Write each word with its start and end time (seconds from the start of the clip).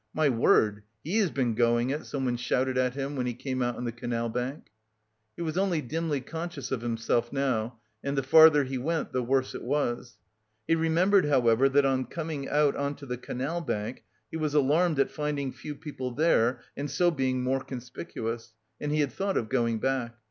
"My 0.15 0.29
word, 0.29 0.81
he 1.03 1.19
has 1.19 1.29
been 1.29 1.53
going 1.53 1.91
it!" 1.91 2.07
someone 2.07 2.35
shouted 2.35 2.75
at 2.75 2.95
him 2.95 3.15
when 3.15 3.27
he 3.27 3.35
came 3.35 3.61
out 3.61 3.75
on 3.75 3.85
the 3.85 3.91
canal 3.91 4.29
bank. 4.29 4.71
He 5.35 5.43
was 5.43 5.59
only 5.59 5.79
dimly 5.79 6.21
conscious 6.21 6.71
of 6.71 6.81
himself 6.81 7.31
now, 7.31 7.77
and 8.03 8.17
the 8.17 8.23
farther 8.23 8.63
he 8.63 8.79
went 8.79 9.11
the 9.11 9.21
worse 9.21 9.53
it 9.53 9.61
was. 9.63 10.17
He 10.67 10.73
remembered 10.73 11.27
however, 11.27 11.69
that 11.69 11.85
on 11.85 12.05
coming 12.05 12.49
out 12.49 12.75
on 12.75 12.95
to 12.95 13.05
the 13.05 13.15
canal 13.15 13.61
bank, 13.61 14.03
he 14.31 14.37
was 14.37 14.55
alarmed 14.55 14.97
at 14.97 15.11
finding 15.11 15.51
few 15.51 15.75
people 15.75 16.09
there 16.09 16.61
and 16.75 16.89
so 16.89 17.11
being 17.11 17.43
more 17.43 17.63
conspicuous, 17.63 18.55
and 18.79 18.91
he 18.91 19.01
had 19.01 19.11
thought 19.13 19.37
of 19.37 19.49
turning 19.51 19.77
back. 19.77 20.15